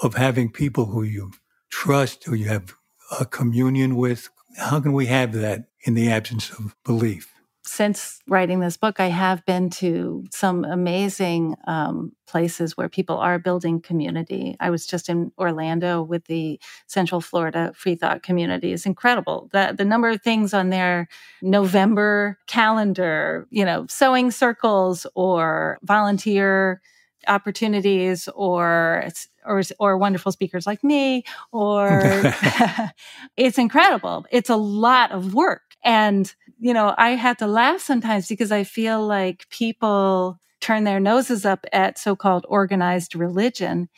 [0.00, 1.32] of having people who you
[1.70, 2.74] trust, who you have
[3.18, 7.36] a communion with, How can we have that in the absence of belief?
[7.66, 13.40] since writing this book, I have been to some amazing um, places where people are
[13.40, 14.56] building community.
[14.60, 18.72] I was just in Orlando with the Central Florida Free Thought Community.
[18.72, 19.50] It's incredible.
[19.52, 21.08] The, the number of things on their
[21.42, 26.80] November calendar, you know, sewing circles or volunteer
[27.28, 29.08] opportunities or
[29.44, 31.88] or or wonderful speakers like me or
[33.36, 38.28] it's incredible it's a lot of work and you know, I had to laugh sometimes
[38.28, 43.88] because I feel like people turn their noses up at so called organized religion.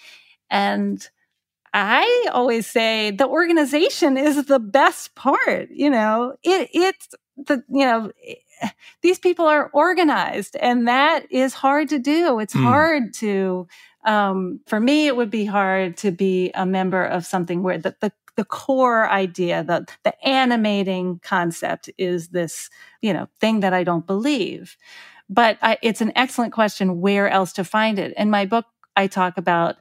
[0.50, 1.06] And
[1.72, 5.70] I always say the organization is the best part.
[5.70, 8.10] You know, it, it's the, you know,
[9.02, 12.38] these people are organized and that is hard to do.
[12.40, 12.62] It's mm.
[12.62, 13.66] hard to,
[14.04, 17.94] um, for me, it would be hard to be a member of something where the,
[18.00, 22.70] the the core idea, the, the animating concept is this,
[23.02, 24.76] you know, thing that I don't believe.
[25.28, 28.14] But I, it's an excellent question where else to find it.
[28.16, 29.74] In my book, I talk about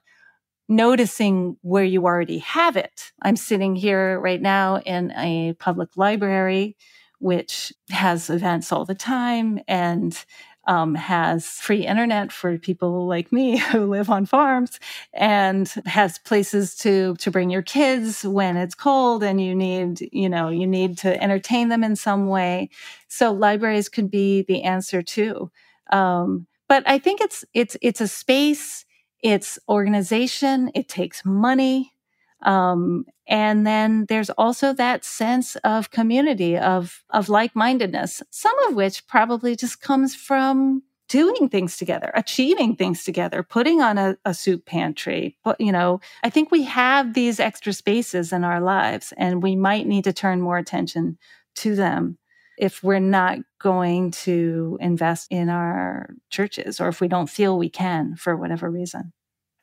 [0.68, 3.12] noticing where you already have it.
[3.22, 6.78] I'm sitting here right now in a public library,
[7.20, 10.26] which has events all the time and
[10.68, 14.80] um, has free internet for people like me who live on farms
[15.14, 20.28] and has places to to bring your kids when it's cold and you need you
[20.28, 22.70] know you need to entertain them in some way.
[23.08, 25.50] So libraries could be the answer too.
[25.92, 28.86] Um, but i think it's it's it's a space
[29.24, 31.94] it's organization it takes money
[32.44, 38.76] um, and then there's also that sense of community, of, of like mindedness, some of
[38.76, 44.34] which probably just comes from doing things together, achieving things together, putting on a, a
[44.34, 45.38] soup pantry.
[45.44, 49.56] But, you know, I think we have these extra spaces in our lives and we
[49.56, 51.18] might need to turn more attention
[51.56, 52.18] to them
[52.58, 57.70] if we're not going to invest in our churches or if we don't feel we
[57.70, 59.14] can for whatever reason.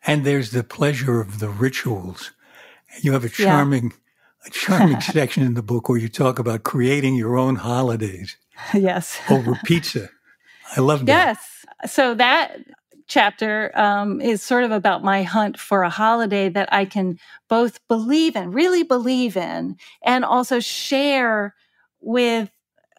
[0.07, 2.33] And there's the pleasure of the rituals
[3.03, 4.47] you have a charming, yeah.
[4.47, 8.37] a charming section in the book where you talk about creating your own holidays.
[8.73, 9.19] Yes.
[9.29, 10.09] over pizza.
[10.77, 11.37] I love that.
[11.83, 11.93] Yes.
[11.93, 12.57] So that
[13.07, 17.81] chapter um, is sort of about my hunt for a holiday that I can both
[17.89, 21.55] believe in, really believe in, and also share
[22.01, 22.51] with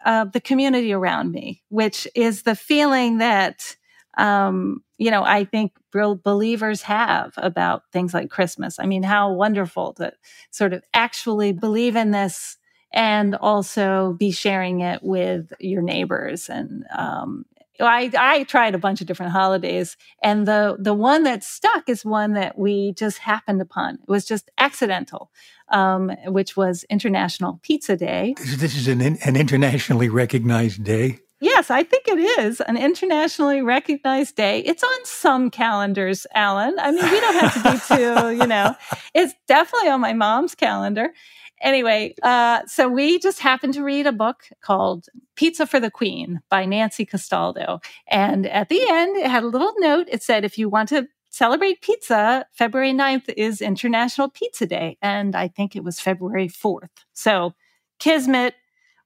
[0.05, 3.75] uh, the community around me, which is the feeling that
[4.17, 8.79] um, you know, I think real believers have about things like Christmas.
[8.79, 10.13] I mean, how wonderful to
[10.51, 12.57] sort of actually believe in this
[12.93, 16.49] and also be sharing it with your neighbors.
[16.49, 17.45] And um,
[17.79, 22.05] I, I tried a bunch of different holidays, and the the one that stuck is
[22.05, 23.95] one that we just happened upon.
[23.95, 25.29] It was just accidental,
[25.69, 28.35] um, which was International Pizza Day.
[28.37, 31.19] This is an, an internationally recognized day.
[31.45, 34.61] Yes, I think it is an internationally recognized day.
[34.61, 36.73] It's on some calendars, Alan.
[36.79, 38.73] I mean, we don't have to be too, you know,
[39.13, 41.13] it's definitely on my mom's calendar.
[41.61, 45.05] Anyway, uh, so we just happened to read a book called
[45.35, 47.79] Pizza for the Queen by Nancy Castaldo.
[48.07, 50.07] And at the end, it had a little note.
[50.09, 54.97] It said, if you want to celebrate pizza, February 9th is International Pizza Day.
[54.99, 56.89] And I think it was February 4th.
[57.13, 57.53] So,
[57.99, 58.55] Kismet,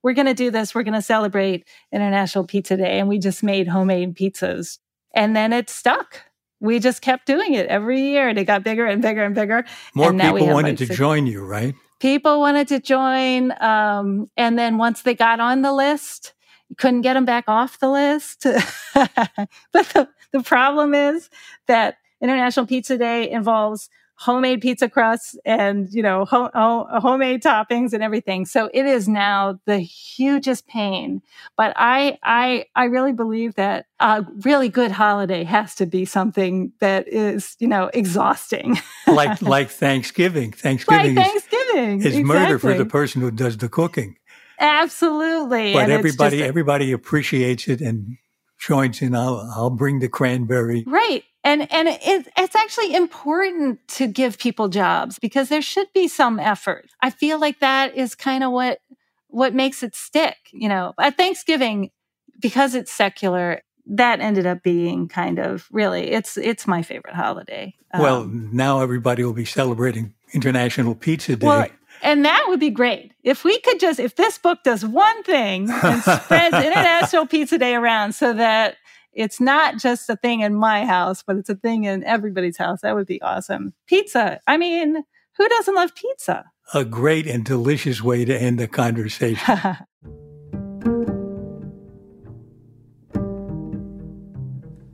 [0.03, 0.73] we're going to do this.
[0.73, 2.99] We're going to celebrate International Pizza Day.
[2.99, 4.79] And we just made homemade pizzas.
[5.13, 6.21] And then it stuck.
[6.59, 9.65] We just kept doing it every year and it got bigger and bigger and bigger.
[9.93, 11.75] More and people wanted like to six- join you, right?
[11.99, 13.53] People wanted to join.
[13.61, 16.33] Um, and then once they got on the list,
[16.69, 18.43] you couldn't get them back off the list.
[18.93, 21.29] but the, the problem is
[21.67, 27.93] that International Pizza Day involves homemade pizza crusts and you know ho- ho- homemade toppings
[27.93, 28.45] and everything.
[28.45, 31.21] So it is now the hugest pain.
[31.55, 36.73] But i i i really believe that a really good holiday has to be something
[36.79, 38.77] that is you know exhausting.
[39.07, 40.51] Like like thanksgiving.
[40.51, 41.99] Thanksgiving like thanksgiving.
[41.99, 42.23] is, is exactly.
[42.23, 44.17] murder for the person who does the cooking.
[44.59, 45.71] Absolutely.
[45.71, 48.17] But and everybody just, everybody appreciates it and
[48.57, 49.15] joins in.
[49.15, 54.67] I'll i'll bring the cranberry right and and it, it's actually important to give people
[54.67, 56.89] jobs because there should be some effort.
[57.01, 58.79] I feel like that is kind of what
[59.27, 60.37] what makes it stick.
[60.51, 61.91] You know, at Thanksgiving,
[62.39, 67.73] because it's secular, that ended up being kind of really it's it's my favorite holiday.
[67.93, 71.47] Well, um, now everybody will be celebrating International Pizza Day.
[71.47, 71.67] Well,
[72.01, 73.13] and that would be great.
[73.23, 77.75] If we could just, if this book does one thing and spreads International Pizza Day
[77.75, 78.77] around so that
[79.13, 82.81] it's not just a thing in my house, but it's a thing in everybody's house.
[82.81, 83.73] That would be awesome.
[83.87, 84.39] Pizza.
[84.47, 85.03] I mean,
[85.37, 86.45] who doesn't love pizza?
[86.73, 89.55] a great and delicious way to end the conversation.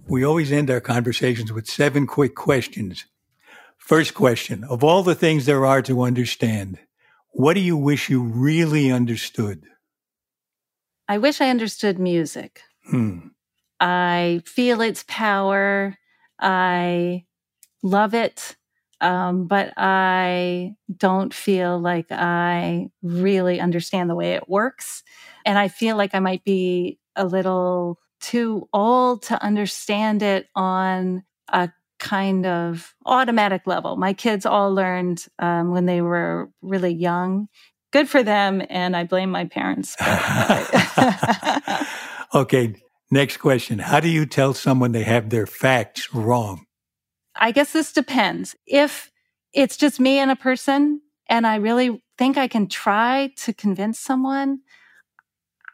[0.08, 3.06] we always end our conversations with seven quick questions.
[3.78, 6.80] First question Of all the things there are to understand,
[7.32, 9.64] what do you wish you really understood?
[11.08, 12.62] I wish I understood music.
[12.90, 13.28] Hmm.
[13.80, 15.98] I feel its power.
[16.40, 17.26] I
[17.84, 18.56] love it.
[19.02, 25.04] Um, but I don't feel like I really understand the way it works.
[25.46, 31.24] And I feel like I might be a little too old to understand it on
[31.50, 31.70] a
[32.00, 33.98] kind of automatic level.
[33.98, 37.48] My kids all learned um, when they were really young.
[37.92, 38.62] Good for them.
[38.70, 39.96] And I blame my parents.
[42.34, 42.76] okay.
[43.16, 43.80] Next question.
[43.80, 46.66] How do you tell someone they have their facts wrong?
[47.34, 48.58] I guess this depends.
[48.68, 49.10] If
[49.54, 51.00] it's just me and a person,
[51.30, 54.60] and I really think I can try to convince someone,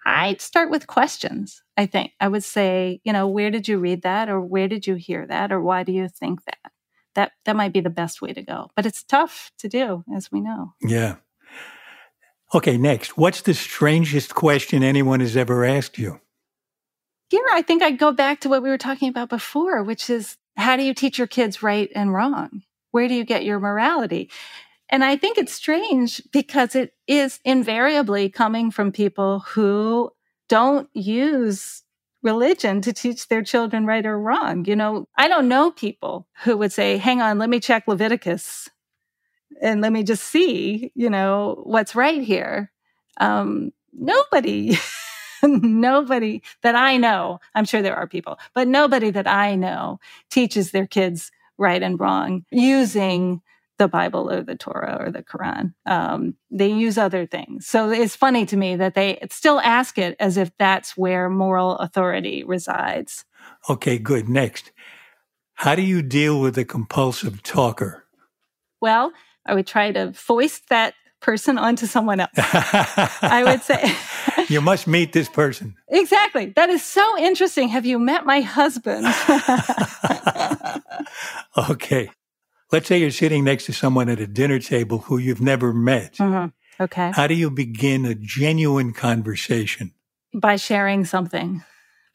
[0.06, 1.64] I'd start with questions.
[1.76, 4.86] I think I would say, you know, where did you read that, or where did
[4.86, 6.72] you hear that, or why do you think that?
[7.16, 10.32] That that might be the best way to go, but it's tough to do, as
[10.32, 10.74] we know.
[10.80, 11.16] Yeah.
[12.54, 12.78] Okay.
[12.78, 16.21] Next, what's the strangest question anyone has ever asked you?
[17.32, 20.36] Here, I think I'd go back to what we were talking about before, which is
[20.58, 22.64] how do you teach your kids right and wrong?
[22.92, 24.30] Where do you get your morality?
[24.90, 30.12] And I think it's strange because it is invariably coming from people who
[30.50, 31.84] don't use
[32.22, 34.66] religion to teach their children right or wrong.
[34.66, 38.68] You know, I don't know people who would say, hang on, let me check Leviticus
[39.62, 42.74] and let me just see, you know, what's right here.
[43.22, 44.78] Um, nobody
[45.48, 50.72] nobody that I know, I'm sure there are people, but nobody that I know teaches
[50.72, 53.42] their kids right and wrong using
[53.78, 55.74] the Bible or the Torah or the Quran.
[55.88, 57.66] Um, they use other things.
[57.66, 61.78] So it's funny to me that they still ask it as if that's where moral
[61.78, 63.26] authority resides.
[63.70, 64.30] Okay, good.
[64.30, 64.72] Next.
[65.56, 68.06] How do you deal with a compulsive talker?
[68.82, 69.14] Well,
[69.48, 72.32] I would try to foist that person onto someone else.
[72.38, 73.96] I would say.
[74.52, 75.76] you must meet this person.
[75.90, 76.48] Exactly.
[76.56, 77.70] That is so interesting.
[77.70, 79.06] Have you met my husband?
[81.70, 82.10] okay.
[82.72, 86.16] Let's say you're sitting next to someone at a dinner table who you've never met.
[86.16, 86.84] Mm-hmm.
[86.84, 87.12] Okay.
[87.14, 89.94] How do you begin a genuine conversation?
[90.34, 91.64] By sharing something,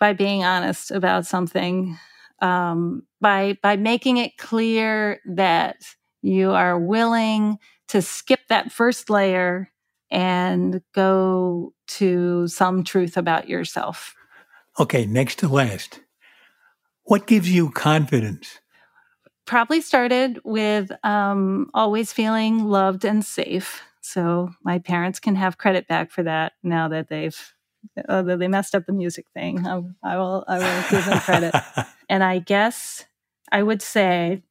[0.00, 1.98] by being honest about something,
[2.40, 5.76] um, by by making it clear that
[6.22, 7.58] you are willing
[7.88, 9.70] to skip that first layer
[10.10, 14.14] and go to some truth about yourself.
[14.78, 16.00] Okay, next to last.
[17.04, 18.58] What gives you confidence?
[19.46, 23.82] Probably started with um, always feeling loved and safe.
[24.00, 27.54] So my parents can have credit back for that now that they've
[28.08, 29.66] although they messed up the music thing.
[29.66, 31.54] I, I will I will give them credit.
[32.08, 33.04] and I guess
[33.50, 34.42] I would say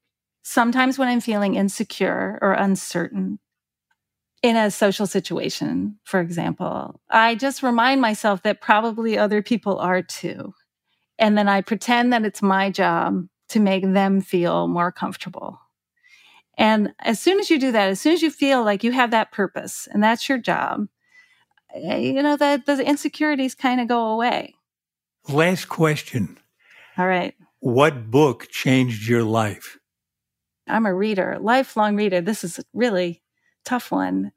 [0.43, 3.39] sometimes when I'm feeling insecure or uncertain
[4.45, 10.03] in a social situation, for example, I just remind myself that probably other people are
[10.03, 10.53] too.
[11.17, 15.59] And then I pretend that it's my job to make them feel more comfortable.
[16.59, 19.09] And as soon as you do that, as soon as you feel like you have
[19.11, 20.89] that purpose and that's your job,
[21.73, 24.53] eh, you know, that the insecurities kind of go away.
[25.27, 26.37] Last question.
[26.99, 27.33] All right.
[27.61, 29.79] What book changed your life?
[30.67, 32.21] I'm a reader, lifelong reader.
[32.21, 33.23] This is really
[33.65, 34.31] tough one.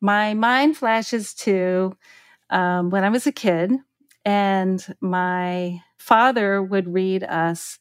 [0.00, 1.96] My mind flashes to
[2.50, 3.72] um, when I was a kid,
[4.24, 7.78] and my father would read us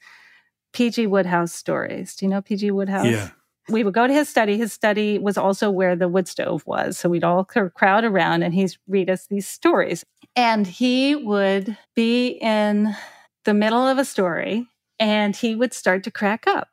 [0.74, 1.08] P.G.
[1.08, 2.16] Wodehouse stories.
[2.16, 2.72] Do you know P.G.
[2.72, 3.06] Wodehouse?
[3.06, 3.30] Yeah.
[3.70, 4.58] We would go to his study.
[4.58, 6.98] His study was also where the wood stove was.
[6.98, 10.04] So we'd all crowd around and he'd read us these stories.
[10.36, 12.94] And he would be in
[13.46, 14.68] the middle of a story
[15.00, 16.68] and he would start to crack up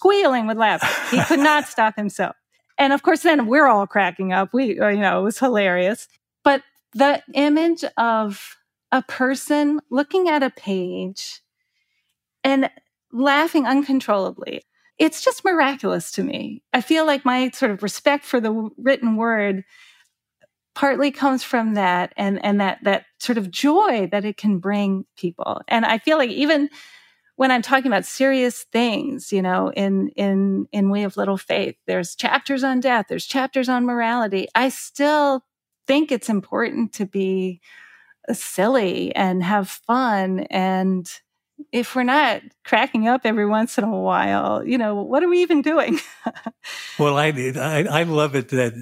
[0.00, 0.88] squealing with laughter.
[1.14, 2.34] He could not stop himself.
[2.80, 4.54] And of course, then we're all cracking up.
[4.54, 6.08] We, uh, you know, it was hilarious.
[6.42, 6.62] But
[6.94, 8.56] the image of
[8.90, 11.42] a person looking at a page
[12.42, 12.70] and
[13.12, 14.62] laughing uncontrollably,
[14.98, 16.62] it's just miraculous to me.
[16.72, 19.62] I feel like my sort of respect for the written word
[20.74, 25.04] partly comes from that and and that that sort of joy that it can bring
[25.18, 25.60] people.
[25.68, 26.70] And I feel like even
[27.40, 31.74] when I'm talking about serious things, you know, in in in We of Little Faith,
[31.86, 34.46] there's chapters on death, there's chapters on morality.
[34.54, 35.42] I still
[35.86, 37.62] think it's important to be
[38.30, 41.10] silly and have fun and
[41.72, 45.40] if we're not cracking up every once in a while, you know, what are we
[45.40, 45.98] even doing?
[46.98, 48.74] well, I, I I love it that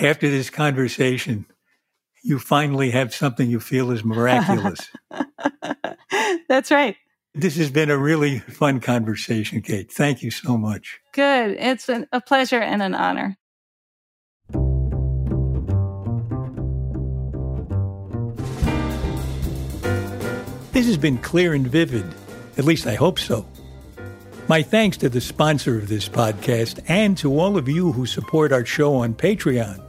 [0.00, 1.44] after this conversation,
[2.22, 4.88] you finally have something you feel is miraculous.
[6.48, 6.94] That's right.
[7.36, 9.90] This has been a really fun conversation, Kate.
[9.90, 11.00] Thank you so much.
[11.12, 11.56] Good.
[11.58, 13.36] It's an, a pleasure and an honor.
[20.72, 22.04] This has been clear and vivid.
[22.56, 23.46] At least I hope so.
[24.46, 28.52] My thanks to the sponsor of this podcast and to all of you who support
[28.52, 29.80] our show on Patreon.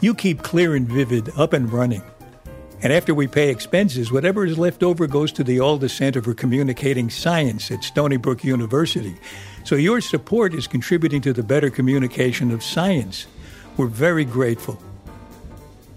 [0.00, 2.02] You keep Clear and Vivid up and running.
[2.80, 6.32] And after we pay expenses, whatever is left over goes to the Alda Center for
[6.32, 9.16] Communicating Science at Stony Brook University.
[9.64, 13.26] So your support is contributing to the better communication of science.
[13.76, 14.80] We're very grateful.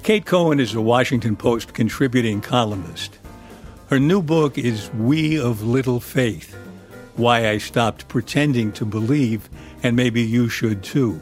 [0.04, 3.20] Kate Cohen is a Washington Post contributing columnist.
[3.90, 6.56] Her new book is We of Little Faith
[7.16, 9.50] Why I Stopped Pretending to Believe,
[9.84, 11.22] and maybe you should too.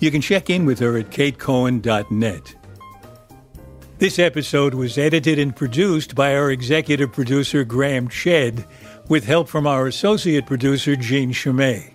[0.00, 2.55] You can check in with her at katecohen.net.
[3.98, 8.66] This episode was edited and produced by our executive producer, Graham Chedd,
[9.08, 11.94] with help from our associate producer, Jean Chimay.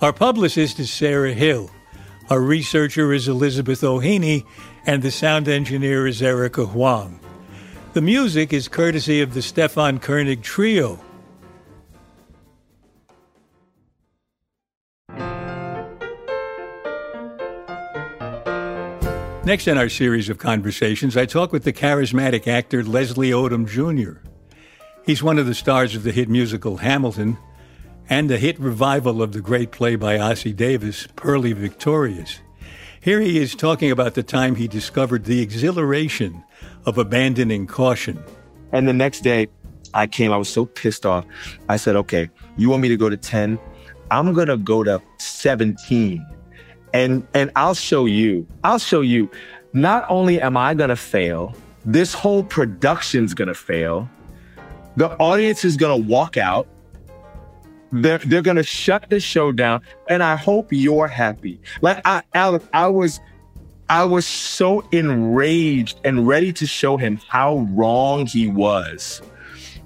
[0.00, 1.70] Our publicist is Sarah Hill.
[2.30, 4.46] Our researcher is Elizabeth O'Haney,
[4.86, 7.20] and the sound engineer is Erica Huang.
[7.92, 10.98] The music is courtesy of the Stefan Koenig Trio.
[19.48, 24.20] Next in our series of conversations, I talk with the charismatic actor Leslie Odom Jr.
[25.06, 27.38] He's one of the stars of the hit musical Hamilton
[28.10, 32.40] and the hit revival of the great play by Ossie Davis, Purlie Victorious.
[33.00, 36.44] Here he is talking about the time he discovered the exhilaration
[36.84, 38.22] of abandoning caution.
[38.70, 39.48] And the next day,
[39.94, 41.24] I came, I was so pissed off.
[41.70, 42.28] I said, okay,
[42.58, 43.58] you want me to go to 10?
[44.10, 46.37] I'm going to go to 17.
[46.92, 49.30] And, and I'll show you, I'll show you,
[49.72, 54.08] not only am I going to fail, this whole production's going to fail.
[54.96, 56.66] The audience is going to walk out.
[57.92, 59.82] They're, they're going to shut the show down.
[60.08, 61.60] And I hope you're happy.
[61.80, 63.20] Like I, Alex, I was,
[63.88, 69.22] I was so enraged and ready to show him how wrong he was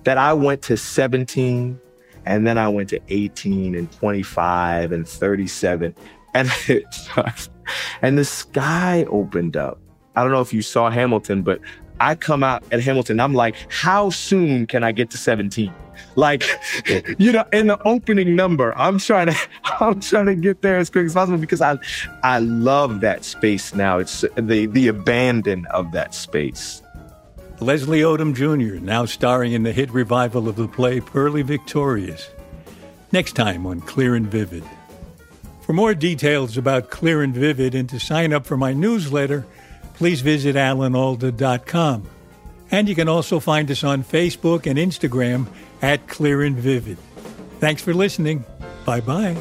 [0.05, 1.79] that I went to 17
[2.25, 5.95] and then I went to 18 and 25 and 37
[6.35, 6.51] and
[8.03, 9.79] and the sky opened up.
[10.15, 11.61] I don't know if you saw Hamilton, but
[12.01, 13.21] I come out at Hamilton.
[13.21, 15.73] I'm like, how soon can I get to 17?
[16.17, 16.45] Like,
[17.19, 19.37] you know, in the opening number, I'm trying to,
[19.81, 21.79] I'm trying to get there as quick as possible because I,
[22.23, 23.99] I love that space now.
[23.99, 26.83] It's the the abandon of that space.
[27.61, 28.85] Leslie Odom Jr.
[28.85, 32.29] now starring in the hit revival of the play Purlie Victorious.
[33.13, 34.65] Next time on Clear and Vivid.
[35.63, 39.47] For more details about Clear and Vivid and to sign up for my newsletter,
[39.95, 42.09] please visit alanalda.com.
[42.71, 45.47] And you can also find us on Facebook and Instagram
[45.81, 46.99] at Clear and Vivid.
[47.61, 48.45] Thanks for listening.
[48.85, 49.37] Bye bye.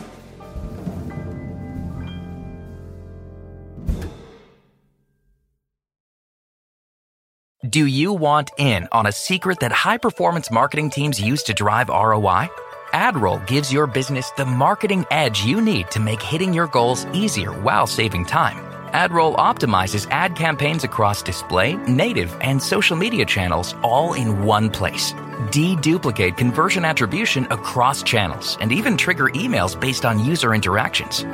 [7.67, 11.89] Do you want in on a secret that high performance marketing teams use to drive
[11.89, 12.49] ROI?
[12.93, 17.51] AdRoll gives your business the marketing edge you need to make hitting your goals easier
[17.51, 18.57] while saving time.
[18.93, 25.13] AdRoll optimizes ad campaigns across display, native, and social media channels all in one place.
[25.51, 31.25] Deduplicate conversion attribution across channels and even trigger emails based on user interactions.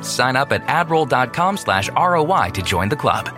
[0.00, 3.28] Sign up at adroll.com slash ROI to join the club.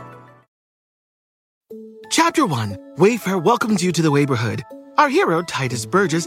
[2.10, 4.62] Chapter 1 Wayfair welcomes you to the neighborhood.
[4.96, 6.26] Our hero, Tituss Burgess,